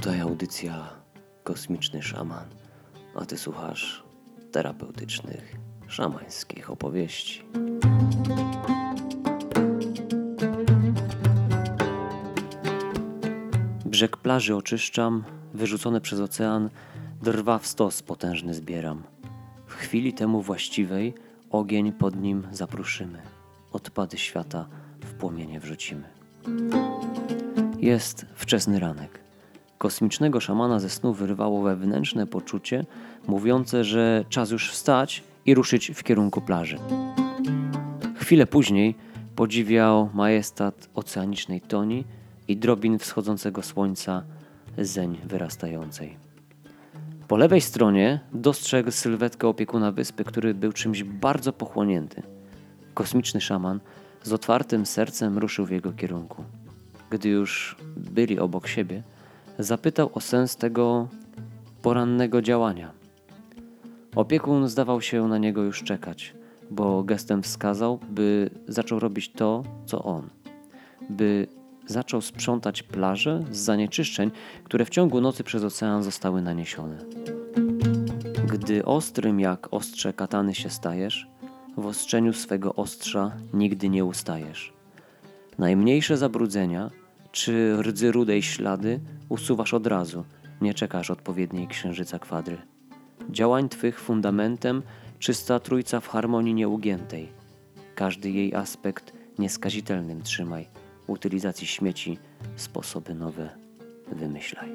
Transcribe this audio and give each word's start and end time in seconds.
Tutaj 0.00 0.20
audycja 0.20 0.90
Kosmiczny 1.44 2.02
Szaman, 2.02 2.44
a 3.14 3.24
ty 3.24 3.38
słuchasz 3.38 4.02
terapeutycznych, 4.52 5.56
szamańskich 5.88 6.70
opowieści. 6.70 7.44
Brzeg 13.84 14.16
plaży 14.16 14.56
oczyszczam, 14.56 15.24
wyrzucone 15.54 16.00
przez 16.00 16.20
ocean, 16.20 16.70
drwa 17.22 17.58
w 17.58 17.66
stos 17.66 18.02
potężny 18.02 18.54
zbieram. 18.54 19.02
W 19.66 19.74
chwili 19.74 20.12
temu 20.12 20.42
właściwej 20.42 21.14
ogień 21.50 21.92
pod 21.92 22.16
nim 22.16 22.46
zapruszymy, 22.52 23.22
odpady 23.72 24.18
świata 24.18 24.66
w 25.00 25.14
płomienie 25.14 25.60
wrzucimy. 25.60 26.08
Jest 27.78 28.26
wczesny 28.34 28.80
ranek. 28.80 29.19
Kosmicznego 29.80 30.40
szamana 30.40 30.80
ze 30.80 30.90
snu 30.90 31.12
wyrwało 31.12 31.62
wewnętrzne 31.62 32.26
poczucie, 32.26 32.84
mówiące, 33.26 33.84
że 33.84 34.24
czas 34.28 34.50
już 34.50 34.70
wstać 34.70 35.22
i 35.46 35.54
ruszyć 35.54 35.90
w 35.94 36.02
kierunku 36.02 36.40
plaży. 36.40 36.78
Chwilę 38.16 38.46
później 38.46 38.94
podziwiał 39.36 40.10
majestat 40.14 40.88
oceanicznej 40.94 41.60
toni 41.60 42.04
i 42.48 42.56
drobin 42.56 42.98
wschodzącego 42.98 43.62
słońca 43.62 44.22
zeń 44.78 45.18
wyrastającej. 45.24 46.16
Po 47.28 47.36
lewej 47.36 47.60
stronie 47.60 48.20
dostrzegł 48.32 48.90
sylwetkę 48.90 49.48
opiekuna 49.48 49.92
wyspy, 49.92 50.24
który 50.24 50.54
był 50.54 50.72
czymś 50.72 51.04
bardzo 51.04 51.52
pochłonięty. 51.52 52.22
Kosmiczny 52.94 53.40
szaman 53.40 53.80
z 54.22 54.32
otwartym 54.32 54.86
sercem 54.86 55.38
ruszył 55.38 55.66
w 55.66 55.70
jego 55.70 55.92
kierunku. 55.92 56.44
Gdy 57.10 57.28
już 57.28 57.76
byli 57.96 58.38
obok 58.38 58.66
siebie, 58.68 59.02
zapytał 59.60 60.10
o 60.14 60.20
sens 60.20 60.56
tego 60.56 61.08
porannego 61.82 62.42
działania. 62.42 62.92
Opiekun 64.16 64.68
zdawał 64.68 65.00
się 65.00 65.28
na 65.28 65.38
niego 65.38 65.62
już 65.62 65.82
czekać, 65.82 66.34
bo 66.70 67.02
gestem 67.02 67.42
wskazał, 67.42 67.98
by 68.10 68.50
zaczął 68.68 68.98
robić 68.98 69.32
to, 69.32 69.62
co 69.86 70.02
on, 70.02 70.28
by 71.10 71.46
zaczął 71.86 72.20
sprzątać 72.20 72.82
plażę 72.82 73.44
z 73.50 73.58
zanieczyszczeń, 73.58 74.30
które 74.64 74.84
w 74.84 74.90
ciągu 74.90 75.20
nocy 75.20 75.44
przez 75.44 75.64
ocean 75.64 76.02
zostały 76.02 76.42
naniesione. 76.42 76.98
Gdy 78.52 78.84
ostrym 78.84 79.40
jak 79.40 79.68
ostrze 79.70 80.12
katany 80.12 80.54
się 80.54 80.70
stajesz, 80.70 81.28
w 81.76 81.86
ostrzeniu 81.86 82.32
swego 82.32 82.74
ostrza 82.74 83.32
nigdy 83.54 83.88
nie 83.88 84.04
ustajesz. 84.04 84.72
Najmniejsze 85.58 86.16
zabrudzenia 86.16 86.90
czy 87.32 87.76
rdzy 87.82 88.12
rudej 88.12 88.42
ślady 88.42 89.00
usuwasz 89.28 89.74
od 89.74 89.86
razu, 89.86 90.24
nie 90.60 90.74
czekasz 90.74 91.10
odpowiedniej 91.10 91.68
księżyca 91.68 92.18
kwadry. 92.18 92.58
Działań 93.30 93.68
twych 93.68 94.00
fundamentem 94.00 94.82
czysta 95.18 95.60
trójca 95.60 96.00
w 96.00 96.08
harmonii 96.08 96.54
nieugiętej. 96.54 97.28
Każdy 97.94 98.30
jej 98.30 98.54
aspekt 98.54 99.12
nieskazitelnym 99.38 100.22
trzymaj. 100.22 100.66
Utylizacji 101.06 101.66
śmieci 101.66 102.18
sposoby 102.56 103.14
nowe 103.14 103.48
wymyślaj. 104.12 104.68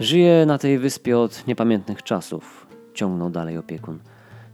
Żyję 0.00 0.46
na 0.46 0.58
tej 0.58 0.78
wyspie 0.78 1.18
od 1.18 1.46
niepamiętnych 1.46 2.02
czasów, 2.02 2.66
ciągnął 2.94 3.30
dalej 3.30 3.58
opiekun. 3.58 3.98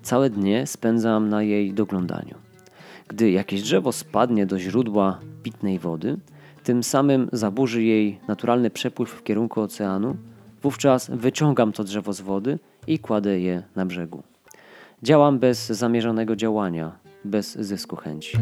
Całe 0.03 0.31
dnie 0.31 0.67
spędzam 0.67 1.29
na 1.29 1.43
jej 1.43 1.73
doglądaniu. 1.73 2.50
Gdy 3.11 3.31
jakieś 3.31 3.63
drzewo 3.63 3.93
spadnie 3.93 4.47
do 4.47 4.59
źródła 4.59 5.21
pitnej 5.43 5.79
wody, 5.79 6.19
tym 6.65 6.83
samym 6.83 7.29
zaburzy 7.33 7.83
jej 7.83 8.21
naturalny 8.29 8.71
przepływ 8.71 9.11
w 9.11 9.23
kierunku 9.23 9.61
oceanu, 9.61 10.17
wówczas 10.63 11.11
wyciągam 11.11 11.73
to 11.73 11.85
drzewo 11.85 12.13
z 12.13 12.21
wody 12.21 12.59
i 12.87 12.99
kładę 12.99 13.41
je 13.41 13.63
na 13.77 13.87
brzegu. 13.87 14.23
Działam 15.03 15.39
bez 15.39 15.67
zamierzonego 15.67 16.37
działania, 16.37 16.93
bez 17.25 17.59
zysku 17.59 17.97
chęci. 17.97 18.39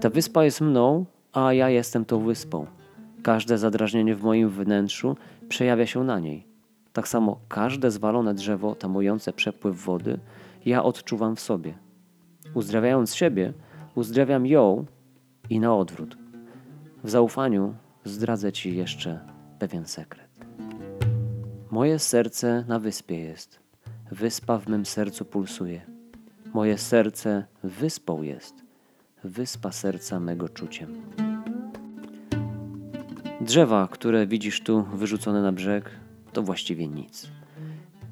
Ta 0.00 0.10
wyspa 0.10 0.44
jest 0.44 0.60
mną, 0.60 1.04
a 1.32 1.52
ja 1.52 1.70
jestem 1.70 2.04
tą 2.04 2.24
wyspą. 2.24 2.66
Każde 3.22 3.58
zadrażnienie 3.58 4.14
w 4.14 4.22
moim 4.22 4.48
wnętrzu 4.48 5.16
przejawia 5.48 5.86
się 5.86 6.04
na 6.04 6.18
niej. 6.18 6.46
Tak 6.92 7.08
samo 7.08 7.40
każde 7.48 7.90
zwalone 7.90 8.34
drzewo 8.34 8.74
tamujące 8.74 9.32
przepływ 9.32 9.84
wody 9.84 10.18
ja 10.66 10.82
odczuwam 10.82 11.36
w 11.36 11.40
sobie. 11.40 11.74
Uzdrawiając 12.54 13.14
siebie, 13.14 13.52
uzdrawiam 13.94 14.46
ją 14.46 14.86
i 15.50 15.60
na 15.60 15.76
odwrót. 15.76 16.16
W 17.04 17.10
zaufaniu 17.10 17.74
zdradzę 18.04 18.52
Ci 18.52 18.76
jeszcze 18.76 19.20
pewien 19.58 19.86
sekret. 19.86 20.30
Moje 21.70 21.98
serce 21.98 22.64
na 22.68 22.78
wyspie 22.78 23.18
jest. 23.18 23.60
Wyspa 24.10 24.58
w 24.58 24.68
mym 24.68 24.86
sercu 24.86 25.24
pulsuje. 25.24 25.80
Moje 26.54 26.78
serce 26.78 27.44
wyspą 27.64 28.22
jest. 28.22 28.54
Wyspa 29.24 29.72
serca 29.72 30.20
mego 30.20 30.48
czuciem. 30.48 31.02
Drzewa, 33.40 33.88
które 33.90 34.26
widzisz 34.26 34.60
tu 34.60 34.82
wyrzucone 34.82 35.42
na 35.42 35.52
brzeg, 35.52 35.90
to 36.32 36.42
właściwie 36.42 36.88
nic. 36.88 37.28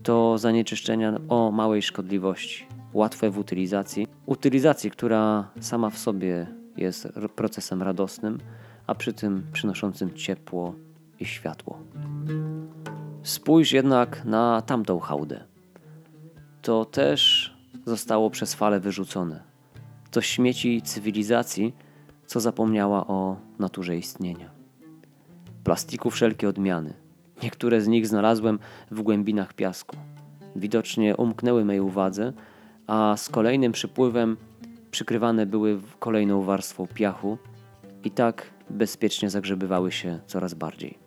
To 0.03 0.39
zanieczyszczenia 0.39 1.21
o 1.29 1.51
małej 1.51 1.83
szkodliwości, 1.83 2.67
łatwe 2.93 3.31
w 3.31 3.39
utylizacji. 3.39 4.07
Utylizacji, 4.31 4.91
która 4.91 5.51
sama 5.61 5.91
w 5.91 5.99
sobie 5.99 6.47
jest 6.77 7.09
procesem 7.37 7.83
radosnym, 7.83 8.39
a 8.87 8.95
przy 8.95 9.13
tym 9.13 9.47
przynoszącym 9.53 10.15
ciepło 10.15 10.75
i 11.21 11.25
światło. 11.25 11.79
Spójrz 13.23 13.73
jednak 13.73 14.25
na 14.25 14.63
tamtą 14.63 14.99
hałdę. 14.99 15.45
To 16.63 16.85
też 16.85 17.55
zostało 17.87 18.31
przez 18.31 18.55
fale 18.55 18.81
wyrzucone. 18.81 19.43
To 20.11 20.21
śmieci 20.21 20.83
cywilizacji, 20.83 21.75
co 22.27 22.41
zapomniała 22.41 23.07
o 23.07 23.37
naturze 23.59 23.97
istnienia. 23.97 24.51
Plastiku 25.65 26.11
wszelkie 26.11 26.49
odmiany. 26.49 26.95
Niektóre 27.43 27.81
z 27.81 27.89
nich 27.89 28.07
znalazłem 28.07 28.59
w 28.91 29.03
głębinach 29.03 29.55
piasku. 29.55 29.97
Widocznie 30.57 31.17
umknęły 31.17 31.65
mej 31.65 31.81
uwadze, 31.81 32.33
a 32.91 33.17
z 33.17 33.29
kolejnym 33.29 33.73
przypływem 33.73 34.37
przykrywane 34.91 35.47
były 35.47 35.81
kolejną 35.99 36.43
warstwą 36.43 36.87
piachu 36.87 37.39
i 38.05 38.11
tak 38.11 38.51
bezpiecznie 38.71 39.31
zagrzebywały 39.31 39.93
się 39.93 40.19
coraz 40.27 40.55
bardziej. 40.55 40.99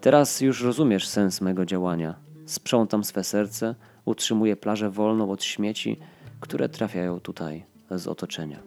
Teraz 0.00 0.40
już 0.40 0.62
rozumiesz 0.62 1.08
sens 1.08 1.40
mego 1.40 1.66
działania. 1.66 2.14
Sprzątam 2.46 3.04
swe 3.04 3.24
serce, 3.24 3.74
utrzymuję 4.04 4.56
plażę 4.56 4.90
wolną 4.90 5.30
od 5.30 5.44
śmieci, 5.44 5.96
które 6.40 6.68
trafiają 6.68 7.20
tutaj 7.20 7.64
z 7.90 8.06
otoczenia. 8.06 8.62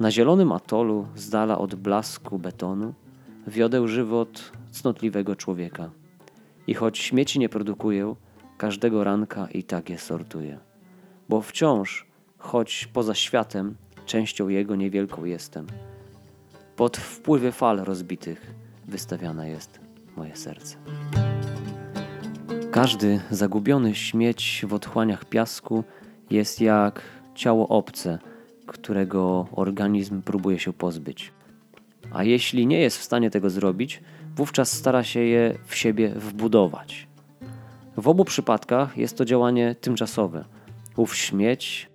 Na 0.00 0.10
zielonym 0.10 0.52
atolu, 0.52 1.06
z 1.14 1.30
dala 1.30 1.58
od 1.58 1.74
blasku 1.74 2.38
betonu, 2.38 2.94
wiodę 3.46 3.88
żywot 3.88 4.52
cnotliwego 4.70 5.36
człowieka. 5.36 5.90
I 6.66 6.74
choć 6.74 6.98
śmieci 6.98 7.38
nie 7.38 7.48
produkuję, 7.48 8.14
każdego 8.62 9.04
ranka 9.04 9.48
i 9.54 9.64
tak 9.64 9.90
je 9.90 9.98
sortuję. 9.98 10.58
Bo 11.28 11.40
wciąż, 11.40 12.06
choć 12.38 12.88
poza 12.92 13.14
światem, 13.14 13.74
częścią 14.06 14.48
jego 14.48 14.76
niewielką 14.76 15.24
jestem. 15.24 15.66
Pod 16.76 16.96
wpływy 16.96 17.52
fal 17.52 17.76
rozbitych 17.78 18.54
wystawiane 18.88 19.50
jest 19.50 19.80
moje 20.16 20.36
serce. 20.36 20.76
Każdy 22.70 23.20
zagubiony 23.30 23.94
śmieć 23.94 24.64
w 24.68 24.74
otchłaniach 24.74 25.24
piasku 25.24 25.84
jest 26.30 26.60
jak 26.60 27.02
ciało 27.34 27.68
obce, 27.68 28.18
którego 28.66 29.46
organizm 29.52 30.22
próbuje 30.22 30.58
się 30.58 30.72
pozbyć. 30.72 31.32
A 32.12 32.24
jeśli 32.24 32.66
nie 32.66 32.80
jest 32.80 32.98
w 32.98 33.02
stanie 33.04 33.30
tego 33.30 33.50
zrobić, 33.50 34.02
wówczas 34.36 34.72
stara 34.72 35.04
się 35.04 35.20
je 35.20 35.58
w 35.66 35.74
siebie 35.74 36.08
wbudować. 36.08 37.11
W 37.96 38.08
obu 38.08 38.24
przypadkach 38.24 38.98
jest 38.98 39.18
to 39.18 39.24
działanie 39.24 39.74
tymczasowe. 39.74 40.44
Ów 40.96 41.16
śmieć, 41.16 41.90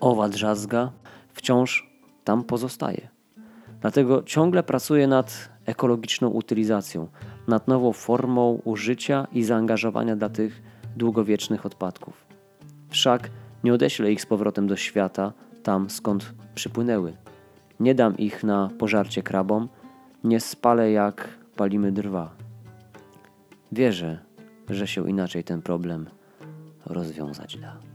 owa 0.00 0.28
drzazga 0.28 0.92
wciąż 1.32 1.90
tam 2.24 2.44
pozostaje. 2.44 3.08
Dlatego 3.80 4.22
ciągle 4.22 4.62
pracuję 4.62 5.06
nad 5.06 5.48
ekologiczną 5.66 6.28
utylizacją, 6.28 7.08
nad 7.48 7.68
nową 7.68 7.92
formą 7.92 8.60
użycia 8.64 9.26
i 9.32 9.44
zaangażowania 9.44 10.16
dla 10.16 10.28
tych 10.28 10.62
długowiecznych 10.96 11.66
odpadków. 11.66 12.26
Wszak 12.88 13.30
nie 13.64 13.74
odeślę 13.74 14.12
ich 14.12 14.22
z 14.22 14.26
powrotem 14.26 14.66
do 14.66 14.76
świata, 14.76 15.32
tam 15.62 15.90
skąd 15.90 16.34
przypłynęły. 16.54 17.16
Nie 17.80 17.94
dam 17.94 18.16
ich 18.16 18.44
na 18.44 18.70
pożarcie 18.78 19.22
krabom, 19.22 19.68
nie 20.24 20.40
spalę 20.40 20.92
jak 20.92 21.28
palimy 21.56 21.92
drwa. 21.92 22.30
Wierzę, 23.72 24.27
że 24.70 24.86
się 24.86 25.10
inaczej 25.10 25.44
ten 25.44 25.62
problem 25.62 26.06
rozwiązać 26.86 27.56
da. 27.56 27.87